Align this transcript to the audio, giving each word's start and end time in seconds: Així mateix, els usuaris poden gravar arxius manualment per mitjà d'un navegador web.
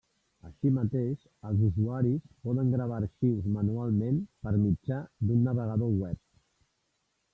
Així 0.47 0.69
mateix, 0.75 1.25
els 1.49 1.59
usuaris 1.67 2.25
poden 2.49 2.73
gravar 2.77 2.97
arxius 3.01 3.51
manualment 3.59 4.17
per 4.47 4.55
mitjà 4.65 4.99
d'un 5.29 5.45
navegador 5.51 5.93
web. 6.07 6.23